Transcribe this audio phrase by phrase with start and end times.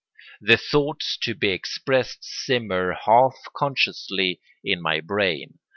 [0.41, 5.59] The thoughts to be expressed simmer half consciously in my brain.